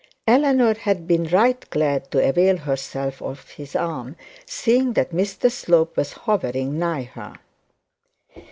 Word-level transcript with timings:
Eleanor 0.25 0.73
had 0.73 1.05
been 1.07 1.25
right 1.27 1.69
glad 1.69 2.09
to 2.09 2.27
avail 2.27 2.57
herself 2.57 3.21
of 3.21 3.47
his 3.51 3.75
arm, 3.75 4.15
seeing 4.47 4.93
that 4.93 5.11
Mr 5.11 5.51
Slope 5.51 5.95
was 5.95 6.13
hovering 6.13 6.79
nigh 6.79 7.03
her. 7.03 7.35